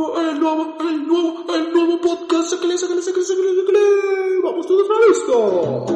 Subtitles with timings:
[0.00, 2.50] el nuevo, el nuevo, el nuevo podcast.
[2.50, 3.80] Sácale, sácale, sácale, sácale, sácale.
[4.42, 5.86] Vamos todos a esto.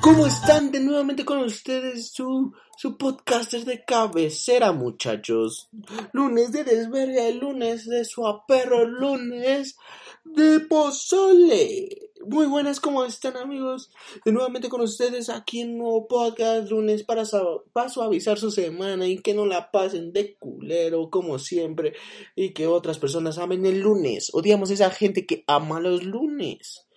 [0.00, 5.68] ¿Cómo están de nuevamente con ustedes su, su podcaster de cabecera, muchachos?
[6.12, 9.76] Lunes de desverga, lunes de su aperro, lunes
[10.34, 12.10] de pozole.
[12.26, 13.90] Muy buenas, ¿cómo están, amigos?
[14.24, 17.22] De nuevamente con ustedes aquí en nuevo podcast, lunes para,
[17.72, 21.94] para suavizar su semana y que no la pasen de culero, como siempre,
[22.34, 24.30] y que otras personas amen el lunes.
[24.32, 26.88] Odiamos a esa gente que ama los lunes.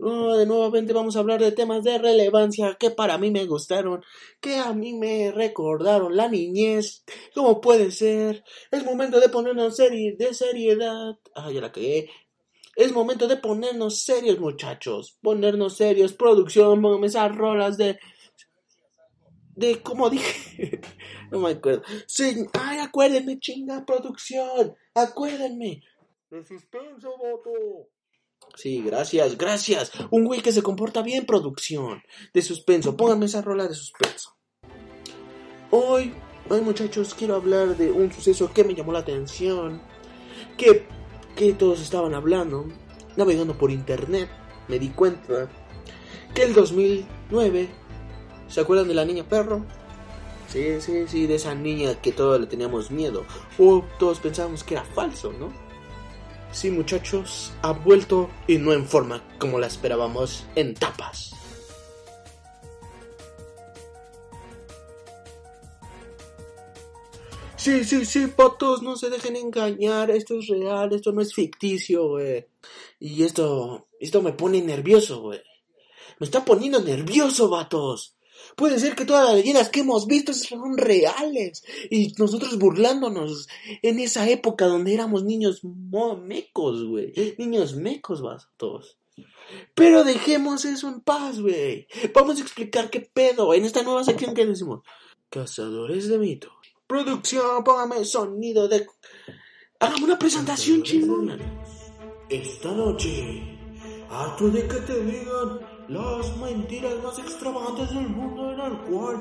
[0.00, 4.02] Oh, de nuevamente vamos a hablar de temas de relevancia que para mí me gustaron,
[4.40, 7.04] que a mí me recordaron la niñez,
[7.34, 8.44] cómo puede ser.
[8.70, 11.18] Es momento de ponernos serie, de seriedad.
[11.34, 12.10] Ah, ya la cagué.
[12.76, 15.18] Es momento de ponernos serios, muchachos.
[15.22, 16.12] Ponernos serios.
[16.12, 17.98] Producción, póngame esas rolas de.
[19.54, 20.80] De, como dije.
[21.30, 21.82] no me acuerdo.
[22.06, 24.74] Sí, ay, acuérdenme, chinga, producción.
[24.94, 25.82] Acuérdenme.
[26.30, 27.50] De suspenso, voto.
[28.56, 29.92] Sí, gracias, gracias.
[30.10, 32.02] Un güey que se comporta bien, producción.
[32.32, 34.36] De suspenso, pónganme esa rola de suspenso.
[35.70, 36.12] Hoy,
[36.48, 39.82] hoy muchachos, quiero hablar de un suceso que me llamó la atención.
[40.58, 40.86] Que,
[41.36, 42.66] que todos estaban hablando.
[43.16, 44.30] Navegando por internet,
[44.68, 45.48] me di cuenta
[46.34, 47.68] que el 2009,
[48.48, 49.66] ¿se acuerdan de la niña perro?
[50.48, 53.24] Sí, sí, sí, de esa niña que todos le teníamos miedo.
[53.58, 55.50] O todos pensábamos que era falso, ¿no?
[56.52, 61.34] Sí, muchachos, ha vuelto y no en forma como la esperábamos en tapas.
[67.62, 72.08] Sí, sí, sí, patos, no se dejen engañar, esto es real, esto no es ficticio,
[72.08, 72.44] güey.
[72.98, 75.40] Y esto, esto me pone nervioso, güey.
[76.18, 78.16] Me está poniendo nervioso, vatos.
[78.56, 83.46] Puede ser que todas las leyendas que hemos visto son reales y nosotros burlándonos
[83.82, 87.12] en esa época donde éramos niños mecos, güey.
[87.38, 88.24] Niños mecos,
[88.56, 88.98] todos.
[89.76, 91.86] Pero dejemos eso en paz, güey.
[92.12, 94.80] Vamos a explicar qué pedo en esta nueva sección que decimos.
[95.30, 96.61] Cazadores de mitos.
[96.92, 98.86] Producción, póngame sonido de...
[99.80, 101.38] Hagamos una presentación chingona.
[102.28, 103.56] Esta noche,
[104.10, 109.16] harto de que te digan las mentiras más extravagantes del mundo en el cual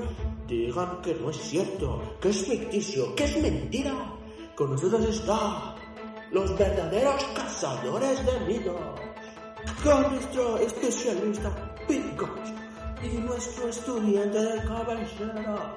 [0.49, 3.95] digan que no es cierto, que es ficticio, que es mentira.
[4.57, 5.73] Con nosotros está
[6.29, 8.81] los verdaderos cazadores de mitos.
[9.81, 12.60] Con nuestro especialista Picos
[13.03, 15.75] y nuestro estudiante de cabecera,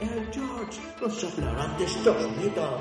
[0.00, 2.80] el George, nos hablarán de estos mitos.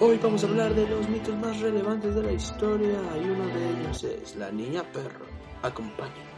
[0.00, 3.70] Hoy vamos a hablar de los mitos más relevantes de la historia y uno de
[3.70, 5.26] ellos es la niña perro.
[5.62, 6.28] Acompáñenos.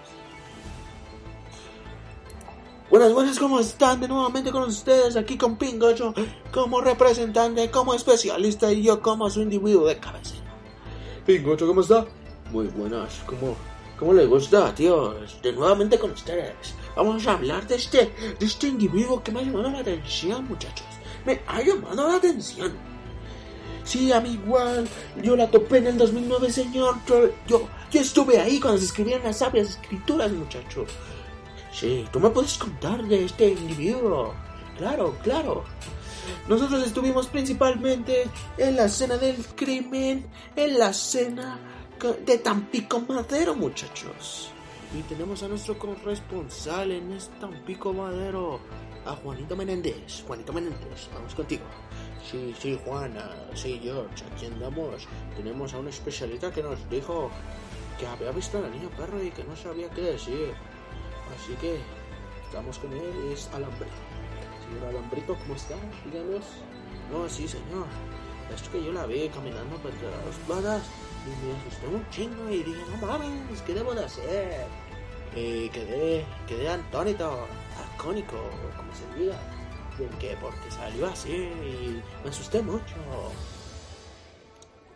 [2.88, 4.00] Buenas, buenas, ¿cómo están?
[4.00, 6.14] De nuevamente con ustedes aquí con Pingocho
[6.52, 10.56] como representante, como especialista y yo como su individuo de cabecera.
[11.26, 12.06] Pingocho, ¿cómo está?
[12.52, 13.56] Muy buenas, ¿cómo,
[13.96, 15.14] cómo le gusta, tío?
[15.40, 16.74] De nuevamente con ustedes.
[16.96, 20.86] Vamos a hablar de este, de este individuo que me ha llamado la atención, muchachos.
[21.24, 22.72] Me ha llamado la atención.
[23.84, 24.88] Sí, a mí igual.
[25.22, 26.96] Yo la topé en el 2009, señor.
[27.06, 30.86] Yo, yo, estuve ahí cuando se escribían las sabias escrituras, muchacho.
[31.72, 34.34] Sí, tú me puedes contar de este individuo.
[34.76, 35.64] Claro, claro.
[36.48, 38.24] Nosotros estuvimos principalmente
[38.58, 41.69] en la escena del crimen, en la escena
[42.00, 44.50] de Tampico Madero, muchachos.
[44.98, 48.58] Y tenemos a nuestro corresponsal en este Tampico Madero,
[49.04, 50.24] a Juanito Menéndez.
[50.26, 51.64] Juanito Menéndez, vamos contigo.
[52.28, 55.06] Sí, sí, Juana, sí, George, aquí andamos.
[55.36, 57.30] Tenemos a un especialista que nos dijo
[57.98, 60.54] que había visto a la niña perro y que no sabía qué decir.
[61.36, 61.80] Así que
[62.46, 63.92] estamos con él, es Alambrito.
[64.66, 65.76] Señor Alambrito, ¿cómo está?
[66.06, 66.46] Díganos.
[67.12, 67.86] No, sí, señor.
[68.54, 70.82] Es que yo la vi caminando por las vagas
[71.26, 74.66] y me asusté un chingo y dije, no mames, ¿qué debo de hacer?
[75.34, 77.46] Y quedé, quedé antónito,
[77.94, 78.36] acónico,
[78.76, 79.38] como se diga
[80.18, 82.94] que porque salió así y me asusté mucho.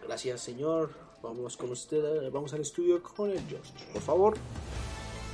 [0.07, 0.91] Gracias, señor.
[1.23, 4.35] Vamos con usted, vamos al estudio con el George, por favor.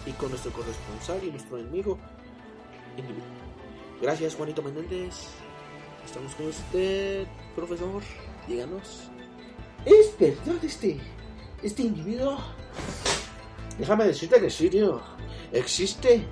[0.07, 1.99] Y con nuestro corresponsal y nuestro enemigo.
[4.01, 5.27] Gracias, Juanito Menéndez.
[6.05, 8.03] Estamos con usted, profesor.
[8.47, 9.11] Díganos.
[9.85, 11.01] ¿Es verdad este,
[11.63, 12.39] este individuo?
[13.79, 15.01] Déjame decirte que sí, tío.
[15.53, 16.25] Existe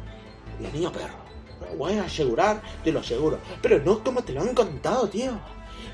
[0.61, 1.29] la niña perro
[1.77, 3.39] voy a asegurar, te lo aseguro.
[3.63, 5.33] Pero no como te lo han contado, tío.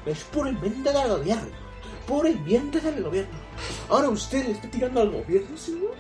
[0.07, 1.65] Es puro invento del gobierno.
[2.07, 3.33] por el bien del gobierno.
[3.89, 5.95] Ahora usted le está tirando al gobierno, señor.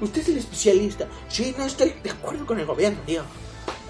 [0.00, 1.06] Usted es el especialista.
[1.28, 3.22] Sí, no estoy de acuerdo con el gobierno, tío.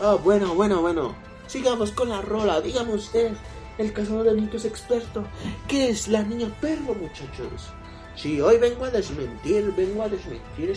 [0.02, 1.14] Ah, bueno, bueno, bueno.
[1.46, 2.60] Sigamos con la rola.
[2.60, 3.32] Dígame usted,
[3.78, 5.24] el cazador de mitos experto,
[5.68, 7.70] ¿qué es la niña perro, muchachos?
[8.16, 10.70] Sí, hoy vengo a desmentir, vengo a desmentir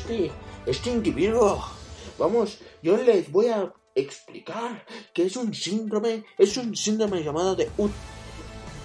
[0.66, 1.64] este, individuo.
[2.18, 7.70] Vamos, yo les voy a explicar que es un síndrome, es un síndrome llamado de
[7.78, 7.92] un,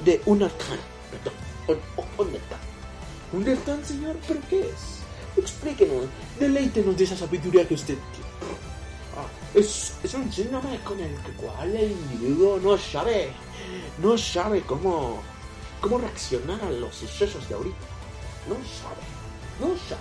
[0.05, 0.81] de Undertale.
[1.11, 1.35] Perdón,
[3.33, 5.03] un, un señor, ¿pero qué es?
[5.37, 6.07] Explíquenos,
[6.39, 8.34] deleítenos de esa sabiduría que usted tiene.
[9.55, 13.31] Es, es un síndrome con el cual el individuo no sabe,
[14.03, 15.23] no sabe cómo,
[15.81, 17.87] cómo reaccionar a los sucesos de ahorita.
[18.49, 19.03] No sabe,
[19.61, 20.01] no sabe.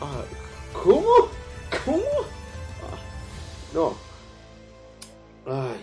[0.00, 0.24] Ah,
[0.72, 1.28] ¿Cómo?
[1.84, 2.02] ¿Cómo?
[2.82, 3.94] Ah, no.
[5.46, 5.80] Ay,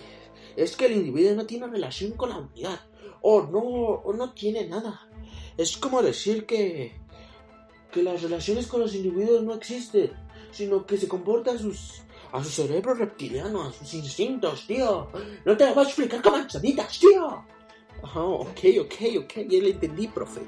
[0.56, 2.80] es que el individuo no tiene relación con la unidad.
[3.22, 5.08] O no, o no tiene nada.
[5.58, 7.00] Es como decir que
[7.92, 10.12] que las relaciones con los individuos no existen,
[10.52, 12.02] sino que se comporta a sus
[12.32, 15.10] a su cerebro reptiliano, a sus instintos, tío.
[15.46, 17.46] No te lo voy a explicar con manzanitas, tío.
[18.04, 19.34] Ajá, ok, ok, ok.
[19.48, 20.42] Ya le entendí, profe.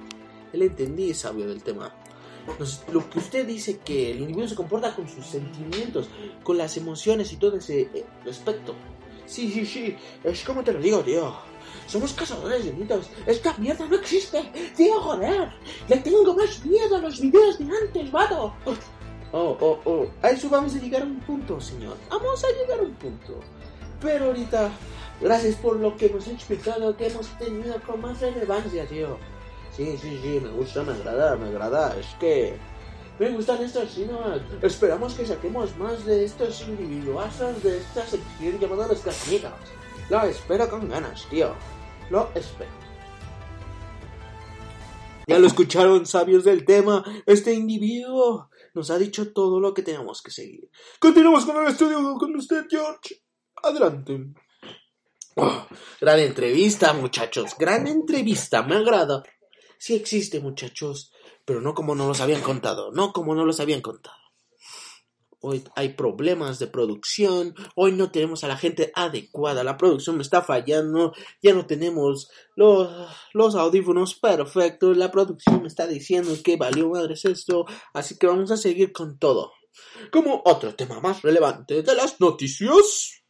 [0.51, 1.93] Ya le entendí, sabio del tema.
[2.91, 6.09] lo que usted dice que el individuo se comporta con sus sentimientos,
[6.43, 8.75] con las emociones y todo ese eh, aspecto.
[9.25, 9.95] Sí, sí, sí.
[10.23, 11.33] Es como te lo digo, tío.
[11.87, 13.09] Somos cazadores de mitos.
[13.25, 14.41] Esta mierda no existe.
[14.75, 15.49] Tío, joder.
[15.87, 18.53] Le tengo más miedo a los videos de antes, vato.
[19.35, 20.07] Oh, oh, oh.
[20.21, 21.97] A eso vamos a llegar a un punto, señor.
[22.07, 23.39] Vamos a llegar a un punto.
[23.99, 24.69] Pero ahorita,
[25.19, 29.17] gracias por lo que nos ha explicado, que hemos tenido con más relevancia, tío.
[29.75, 31.95] Sí, sí, sí, me gusta, me agrada, me agrada.
[31.99, 32.57] Es que
[33.17, 34.19] me gustan estos sino
[34.61, 39.53] Esperamos que saquemos más de estos individuazos de esta sección llamada Los Casamigas.
[40.11, 41.53] Lo espero con ganas, tío.
[42.11, 42.69] Lo espero.
[45.27, 47.03] Ya lo escucharon, sabios del tema.
[47.25, 50.69] Este individuo nos ha dicho todo lo que tenemos que seguir.
[50.99, 53.21] Continuamos con el estudio con usted, George.
[53.61, 54.33] Adelante.
[56.01, 57.55] Gran entrevista, muchachos.
[57.57, 58.63] Gran entrevista.
[58.63, 59.23] Me agrada.
[59.77, 61.11] Sí existe, muchachos.
[61.45, 62.91] Pero no como no los habían contado.
[62.91, 64.22] No como no los habían contado
[65.43, 70.23] hoy hay problemas de producción, hoy no tenemos a la gente adecuada, la producción me
[70.23, 72.89] está fallando, ya no tenemos los,
[73.33, 78.51] los audífonos perfectos, la producción me está diciendo que valió madres esto, así que vamos
[78.51, 79.51] a seguir con todo.
[80.11, 83.21] Como otro tema más relevante de las noticias,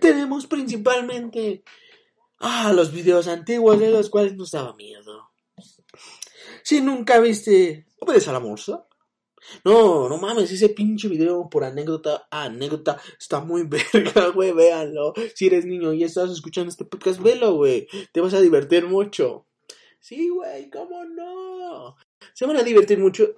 [0.00, 1.62] tenemos principalmente
[2.40, 5.30] ah, los videos antiguos de los cuales nos daba miedo.
[6.64, 8.86] Si nunca viste Obedece a la Morsa,
[9.64, 13.62] no, no mames, ese pinche video por anécdota anécdota está muy
[13.94, 15.14] verga, güey, véanlo.
[15.34, 17.88] Si eres niño y estás escuchando este podcast, velo, güey.
[18.12, 19.46] Te vas a divertir mucho.
[19.98, 21.96] Sí, güey, ¿cómo no?
[22.32, 23.34] Se van a divertir mucho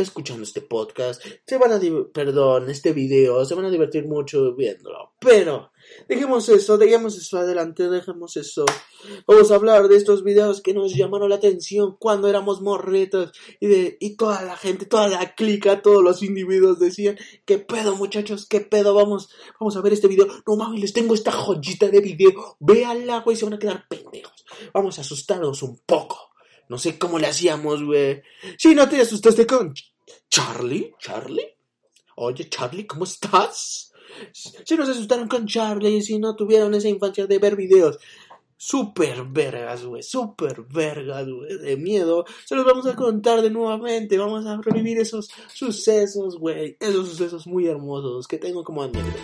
[0.00, 1.80] escuchando este podcast, se van a
[2.12, 5.12] perdón, este video, se van a divertir mucho viéndolo.
[5.20, 5.70] Pero
[6.08, 8.64] dejemos eso, dejemos eso adelante, dejemos eso.
[9.26, 13.66] Vamos a hablar de estos videos que nos llamaron la atención cuando éramos morritos y
[13.66, 18.46] de y toda la gente, toda la clica, todos los individuos decían, "¿Qué pedo, muchachos?
[18.46, 18.94] ¿Qué pedo?
[18.94, 20.26] Vamos, vamos a ver este video.
[20.46, 22.56] No mames, les tengo esta joyita de video.
[22.60, 24.44] Véanla, güey, se van a quedar pendejos.
[24.72, 26.30] Vamos a asustarnos un poco."
[26.70, 28.22] No sé cómo le hacíamos, güey.
[28.56, 29.74] Si no te asustaste con
[30.28, 31.56] Charlie, Charlie.
[32.16, 33.92] Oye, Charlie, ¿cómo estás?
[34.32, 37.98] Si nos asustaron con Charlie, si no tuvieron esa infancia de ver videos
[38.62, 44.18] super vergas, güey, super vergas, güey, de miedo, se los vamos a contar de nuevamente,
[44.18, 49.16] vamos a revivir esos sucesos, güey, esos sucesos muy hermosos que tengo como anécdota.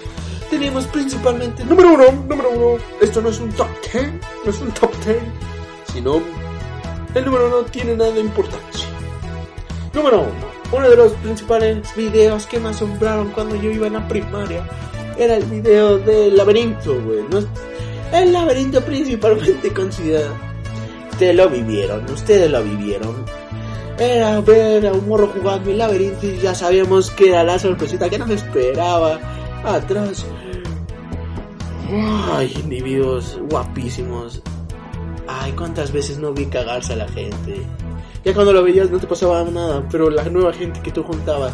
[0.48, 4.72] Tenemos principalmente, número uno, número uno, esto no es un top ten, no es un
[4.72, 5.20] top ten,
[5.92, 6.22] sino
[7.14, 8.88] el número no tiene nada de importancia.
[9.92, 10.55] Número uno.
[10.72, 14.66] Uno de los principales videos que me asombraron cuando yo iba en la primaria
[15.16, 17.24] era el video del laberinto, güey.
[18.12, 20.34] El laberinto principalmente considerado.
[21.12, 23.24] Ustedes lo vivieron, ustedes lo vivieron.
[23.98, 28.10] Era ver a un morro jugando el laberinto y ya sabíamos que era la sorpresita
[28.10, 29.18] que nos esperaba
[29.64, 30.26] atrás.
[32.32, 34.42] Ay, individuos guapísimos.
[35.28, 37.62] Ay, cuántas veces no vi cagarse a la gente.
[38.26, 41.52] Ya cuando lo veías no te pasaba nada, pero la nueva gente que tú juntabas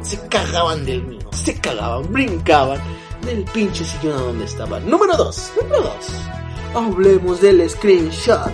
[0.00, 2.80] se cagaban del mío, se cagaban, brincaban
[3.26, 4.88] del pinche sillón a donde estaban.
[4.88, 5.92] Número 2, número 2.
[6.76, 8.50] Hablemos del screenshot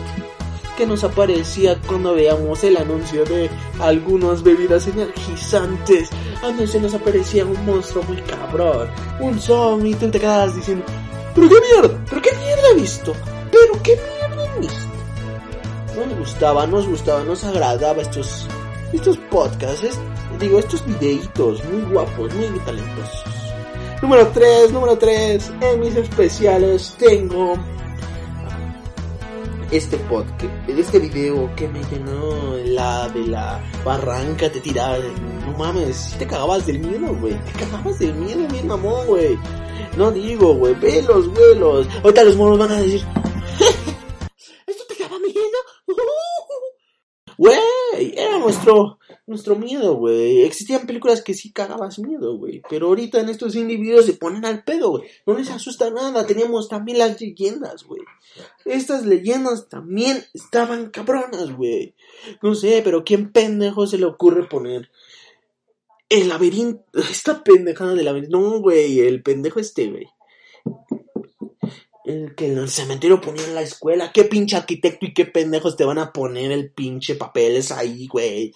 [0.77, 6.11] que nos aparecía cuando veíamos el anuncio de algunas bebidas energizantes.
[6.43, 8.89] A se nos aparecía un monstruo muy cabrón,
[9.21, 10.85] un zombie, tú te quedabas diciendo,
[11.37, 13.13] pero qué mierda, pero qué mierda he visto.
[13.53, 14.96] Pero qué mierda he visto.
[15.97, 18.47] No nos gustaba, nos gustaba, nos agradaba estos,
[18.93, 19.99] estos podcasts,
[20.39, 23.25] digo, estos videitos muy guapos, muy talentosos.
[24.03, 27.55] Número 3, número 3, en mis especiales tengo
[29.71, 36.15] este podcast, este video que me llenó la de la barranca, te tiraba, no mames,
[36.19, 39.39] te cagabas del miedo, güey, te cagabas del miedo, bien mamón, güey.
[39.97, 41.89] No digo, güey, velos, vuelos.
[42.03, 43.03] Ahorita los monos van a decir,
[48.47, 50.43] nuestro, nuestro miedo, güey.
[50.43, 52.63] Existían películas que sí cagabas miedo, güey.
[52.69, 55.05] Pero ahorita en estos individuos se ponen al pedo, güey.
[55.27, 56.27] No les asusta nada.
[56.27, 58.03] Teníamos también las leyendas, güey.
[58.65, 61.95] Estas leyendas también estaban cabronas, güey.
[62.43, 64.91] No sé, pero ¿quién pendejo se le ocurre poner
[66.09, 66.85] el laberinto?
[67.11, 68.39] Esta pendejada del laberinto.
[68.39, 70.07] No, güey, el pendejo este, güey.
[72.07, 74.13] El que en el cementerio ponían la escuela.
[74.13, 78.55] ¿Qué pinche arquitecto y qué pendejos te van a poner el pinche papeles ahí, güey?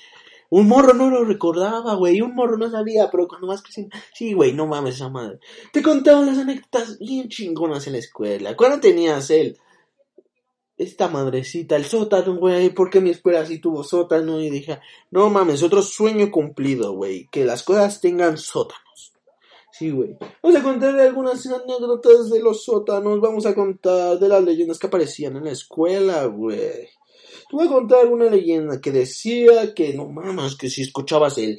[0.50, 2.20] Un morro no lo recordaba, güey.
[2.20, 3.96] Un morro no sabía, pero cuando vas creciendo.
[4.14, 5.40] Sí, güey, no mames esa madre.
[5.72, 8.56] Te contaban las anécdotas bien chingonas en la escuela.
[8.56, 9.58] ¿Cuándo tenías él?
[10.76, 12.70] Esta madrecita, el sótano, güey.
[12.70, 14.40] ¿Por qué mi escuela sí tuvo sótano?
[14.40, 14.78] Y dije,
[15.10, 17.28] no mames, otro sueño cumplido, güey.
[17.32, 18.89] Que las cosas tengan sótanos.
[19.72, 20.16] Sí, güey.
[20.42, 23.20] Vamos a contar algunas anécdotas de los sótanos.
[23.20, 26.88] Vamos a contar de las leyendas que aparecían en la escuela, güey.
[27.48, 31.58] Te voy a contar una leyenda que decía que no mames, que si escuchabas el,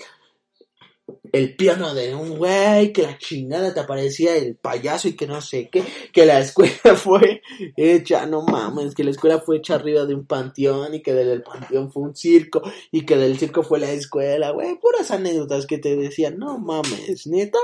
[1.34, 5.42] el piano de un güey, que la chingada te aparecía el payaso y que no
[5.42, 7.42] sé qué, que la escuela fue
[7.76, 11.44] hecha, no mames, que la escuela fue hecha arriba de un panteón y que del
[11.44, 15.78] panteón fue un circo y que del circo fue la escuela, güey, puras anécdotas que
[15.78, 17.60] te decían, no mames, neta.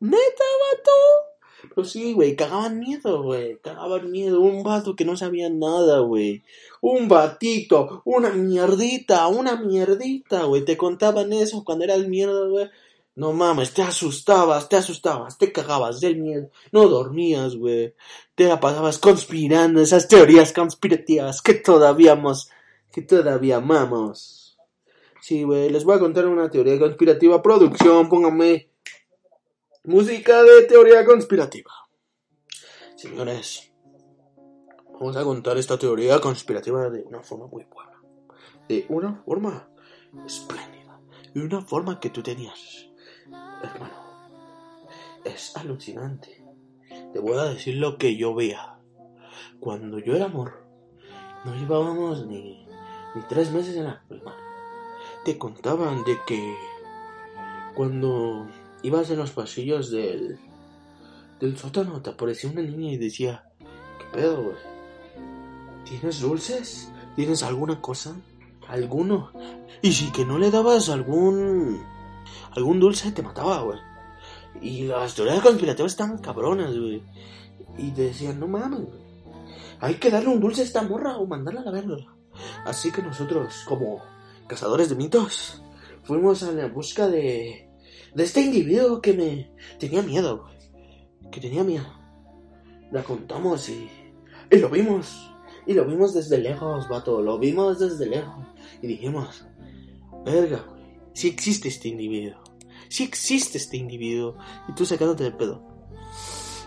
[0.00, 0.90] Neta, vato.
[1.74, 3.58] Pero sí, güey, cagaban miedo, güey.
[3.58, 4.40] Cagaban miedo.
[4.40, 6.42] Un vato que no sabía nada, güey.
[6.80, 10.64] Un batito, una mierdita, una mierdita, güey.
[10.64, 12.70] Te contaban eso cuando eras mierda, güey.
[13.16, 16.48] No mames, te asustabas, te asustabas, te cagabas del miedo.
[16.72, 17.94] No dormías, güey.
[18.34, 22.18] Te la pasabas conspirando esas teorías conspirativas que todavía
[22.90, 24.56] que todavía amamos.
[25.20, 27.42] Sí, güey, les voy a contar una teoría conspirativa.
[27.42, 28.70] Producción, póngame
[29.84, 31.70] Música de teoría conspirativa.
[32.96, 33.72] Señores,
[34.92, 37.98] vamos a contar esta teoría conspirativa de una forma muy buena.
[38.68, 39.70] De una forma
[40.26, 41.00] espléndida.
[41.32, 42.90] De una forma que tú tenías.
[43.24, 44.28] Hermano,
[45.24, 46.44] es alucinante.
[47.14, 48.78] Te voy a decir lo que yo veía.
[49.60, 50.62] Cuando yo era amor,
[51.46, 52.66] no llevábamos ni,
[53.14, 54.44] ni tres meses en la primaria.
[55.24, 56.54] Te contaban de que
[57.74, 58.46] cuando
[58.82, 60.38] ibas en los pasillos del,
[61.40, 64.56] del sótano, te aparecía una niña y decía, ¿qué pedo, güey?
[65.84, 66.90] ¿Tienes dulces?
[67.16, 68.14] ¿Tienes alguna cosa?
[68.68, 69.32] ¿Alguno?
[69.82, 71.82] Y si que no le dabas algún...
[72.52, 73.78] algún dulce, te mataba, güey.
[74.60, 77.02] Y las teorías conspirativas estaban cabronas, güey.
[77.78, 79.00] Y decían, no mames, güey.
[79.80, 81.96] Hay que darle un dulce a esta morra o mandarla a la verga.
[82.64, 84.02] Así que nosotros, como
[84.46, 85.62] cazadores de mitos,
[86.04, 87.69] fuimos a la busca de
[88.14, 90.46] de este individuo que me tenía miedo,
[91.30, 91.86] Que tenía miedo.
[92.90, 93.88] La contamos y,
[94.50, 95.30] y lo vimos.
[95.66, 97.22] Y lo vimos desde lejos, vato.
[97.22, 98.46] Lo vimos desde lejos.
[98.82, 99.46] Y dijimos,
[100.24, 100.64] verga.
[101.12, 102.42] Si existe este individuo.
[102.88, 104.36] Si existe este individuo.
[104.68, 105.62] Y tú sacándote del pedo.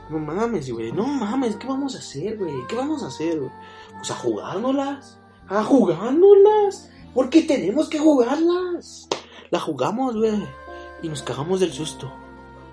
[0.09, 0.91] No mames, güey.
[0.93, 1.57] No mames.
[1.57, 2.65] ¿Qué vamos a hacer, güey?
[2.69, 3.51] ¿Qué vamos a hacer, güey?
[3.97, 5.19] Pues a jugárnoslas.
[5.49, 6.89] A jugárnoslas.
[7.13, 9.09] Porque tenemos que jugarlas.
[9.49, 10.62] La jugamos, güey.
[11.03, 12.11] Y nos cagamos del susto.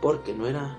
[0.01, 0.79] Porque no era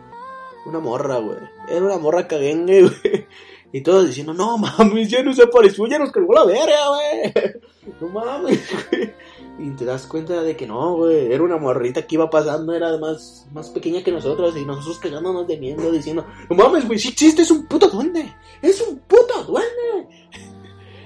[0.66, 1.38] una morra, güey.
[1.70, 3.28] Era una morra caguengue, güey.
[3.74, 7.62] Y todos diciendo, no mames, ya nos apareció, ya nos cargó la verga, güey.
[8.00, 9.12] No mames, güey.
[9.60, 11.32] Y te das cuenta de que no, güey.
[11.32, 14.56] Era una morrita que iba pasando, era más, más pequeña que nosotros.
[14.56, 18.34] Y nosotros cagándonos de miedo, diciendo, no mames, güey, si existe, es un puto duende.
[18.62, 20.21] Es un puto duende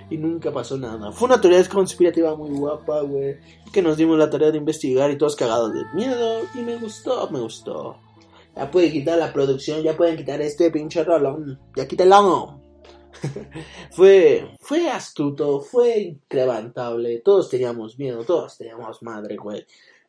[0.10, 1.12] y nunca pasó nada.
[1.12, 3.38] Fue una teoría conspirativa muy guapa, güey.
[3.72, 6.42] Que nos dimos la tarea de investigar y todos cagados de miedo.
[6.54, 7.98] Y me gustó, me gustó.
[8.56, 11.60] Ya pueden quitar la producción, ya pueden quitar este pinche rolón.
[11.76, 12.62] Ya quítalo.
[13.92, 17.20] fue, fue astuto, fue increvantable.
[17.20, 19.66] Todos teníamos miedo, todos teníamos madre, güey.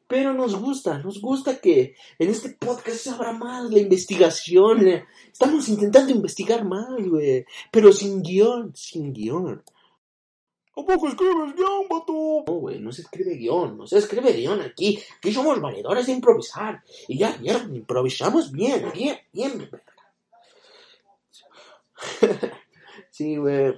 [0.09, 4.87] Pero nos gusta, nos gusta que en este podcast se abra más la investigación.
[5.33, 7.45] Estamos intentando investigar más, güey.
[7.73, 9.63] Pero sin guion, sin guion.
[10.79, 12.45] ¿A poco escribes guion, vato?
[12.47, 15.03] No, güey, no se escribe guion, no se escribe guion aquí.
[15.17, 16.83] Aquí somos valedores de improvisar.
[17.09, 19.71] Y ya, ya, improvisamos bien, bien, bien.
[23.11, 23.75] sí, güey.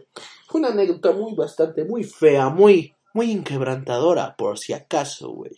[0.49, 5.57] Fue una anécdota muy bastante, muy fea, muy, muy inquebrantadora, por si acaso, güey.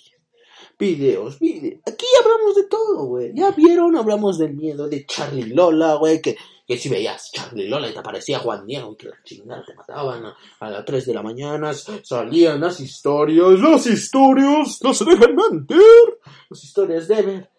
[0.81, 1.83] Videos, videos.
[1.85, 3.35] Aquí hablamos de todo, güey.
[3.35, 7.91] Ya vieron, hablamos del miedo de Charlie Lola, güey, que, que si veías Charlie Lola
[7.91, 11.13] y te aparecía Juan Diego que la chingada te mataban a, a las 3 de
[11.15, 15.79] la mañana, salían las historias, las historias, no se dejan mentir.
[16.49, 17.51] Las historias de ver.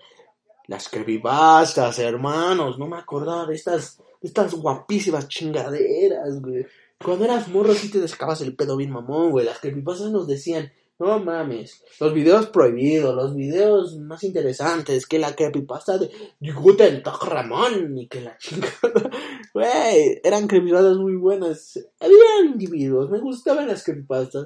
[0.65, 6.65] Las creepypastas, hermanos, no me acordaba de estas, estas guapísimas chingaderas, güey.
[7.03, 9.45] Cuando eras morro sí te descabas el pedo bien mamón, güey.
[9.45, 15.35] Las creepypastas nos decían, no mames, los videos prohibidos, los videos más interesantes que la
[15.35, 19.09] creepypasta de Guten Tag Ramón y que la chingada.
[19.51, 21.79] Güey, eran creepypastas muy buenas.
[21.99, 24.45] Había individuos, me gustaban las creepypastas.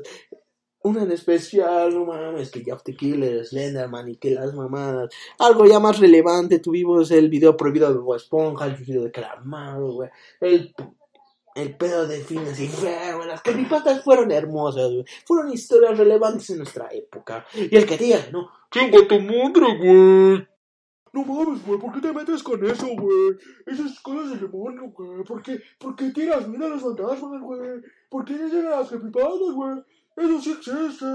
[0.81, 5.09] Una en especial, no mames, que Jeff the Killer, Slenderman y que las mamadas.
[5.39, 9.91] Algo ya más relevante, tuvimos el video prohibido de Bob Esponja, el video de Calamaro,
[9.91, 10.09] güey.
[10.39, 10.73] El,
[11.55, 13.25] el pedo de Phineas y Ferb.
[13.25, 15.05] Las creepypastas fueron hermosas, güey.
[15.25, 17.45] Fueron historias relevantes en nuestra época.
[17.53, 20.47] Y el que diga, no, chinga tu madre, güey.
[21.13, 23.37] No mames, güey, ¿por qué te metes con eso, güey?
[23.65, 25.23] Esas cosas del demonio, güey.
[25.23, 27.81] ¿Por qué, ¿Por qué tiras miedo a los fantasmas, güey?
[28.09, 29.81] ¿Por qué dices las creepypastas, güey?
[30.17, 31.05] Eso sí existe.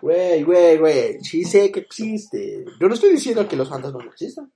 [0.00, 1.20] Güey, güey, güey.
[1.22, 2.64] Sí sé que existe.
[2.80, 4.52] Yo no estoy diciendo que los fantasmas no existan.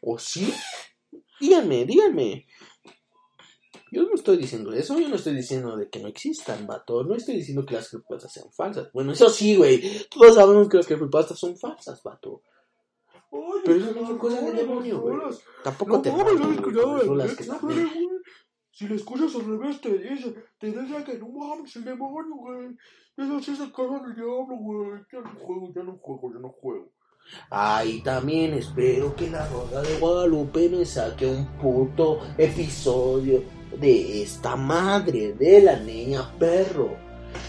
[0.00, 0.50] ¿O sí?
[1.38, 2.46] Díganme, díganme.
[3.92, 7.02] Yo no estoy diciendo eso, yo no estoy diciendo de que no existan, vato.
[7.02, 8.90] No estoy diciendo que las creepypastas sean falsas.
[8.92, 9.82] Bueno, eso sí, güey.
[10.08, 12.42] Todos sabemos que las creepypastas son falsas, vato.
[13.30, 15.18] Oye, Pero eso no son cosas del demonio, güey.
[15.64, 18.08] Tampoco no te mames, mato, ¿sabes güey, que?
[18.70, 22.76] Si le escuchas al revés, te dice, te dice que no mames, el demonio, güey.
[23.16, 25.00] Eso sí se caga del diablo, güey.
[25.12, 26.92] Ya no juego, ya no juego, ya no juego.
[27.50, 33.42] Ay, también espero que la Roda de Guadalupe me saque un puto episodio
[33.78, 36.96] de esta madre de la niña perro.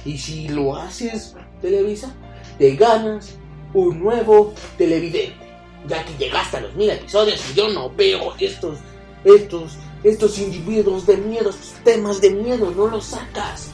[0.06, 2.14] Y si lo haces, Televisa,
[2.58, 3.36] te ganas
[3.74, 5.36] un nuevo televidente.
[5.88, 8.78] Ya que llegaste a los mil episodios y yo no veo estos,
[9.24, 13.72] estos, estos individuos de miedo, estos temas de miedo, no los sacas.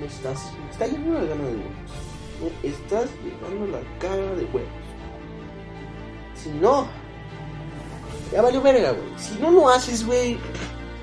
[0.00, 0.40] Me estás,
[0.80, 2.62] llenando la gana de huevos.
[2.62, 4.70] Me estás llenando la cara de huevos.
[6.34, 6.88] Si no,
[8.32, 9.18] ya valió verga, güey.
[9.18, 10.38] Si no lo haces, güey,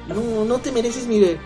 [0.10, 1.38] no, no te mereces mi, de-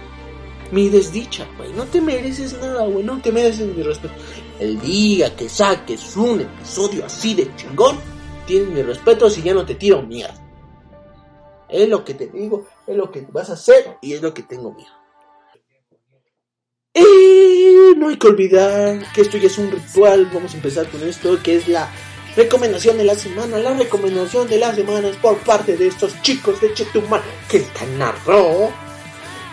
[0.71, 1.71] mi desdicha, güey.
[1.73, 3.03] No te mereces nada, güey.
[3.03, 4.13] No te mereces mi respeto.
[4.59, 7.97] El día que saques un episodio así de chingón,
[8.47, 10.39] tienes mi respeto si ya no te tiro mierda.
[11.69, 14.43] Es lo que te digo, es lo que vas a hacer y es lo que
[14.43, 14.91] tengo miedo.
[16.93, 20.29] Y no hay que olvidar que esto ya es un ritual.
[20.33, 21.89] Vamos a empezar con esto, que es la
[22.35, 23.57] recomendación de la semana.
[23.59, 27.85] La recomendación de la semana es por parte de estos chicos de Chetumal que te
[27.97, 28.71] narró.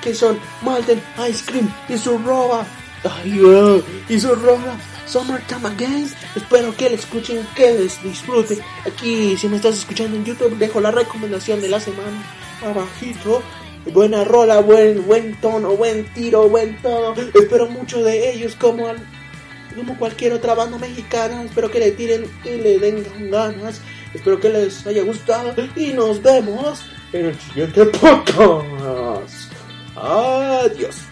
[0.03, 2.67] Que son Malden Ice Cream y su roba.
[3.05, 4.77] Ay, ah, y su roba.
[5.07, 6.09] Summertime Again.
[6.37, 8.61] Espero que la escuchen, que les disfruten.
[8.87, 12.23] Aquí, si me estás escuchando en YouTube, dejo la recomendación de la semana
[12.65, 13.43] abajito.
[13.93, 17.15] Buena rola, buen, buen tono, buen tiro, buen todo.
[17.35, 19.05] Espero mucho de ellos como, al-
[19.75, 21.43] como cualquier otra banda mexicana.
[21.43, 23.81] Espero que le tiren y le den ganas.
[24.15, 29.53] Espero que les haya gustado y nos vemos en el siguiente podcast.
[29.97, 31.10] Adiós.